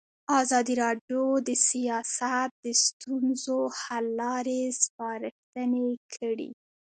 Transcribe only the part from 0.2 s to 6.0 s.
ازادي راډیو د سیاست د ستونزو حل لارې سپارښتنې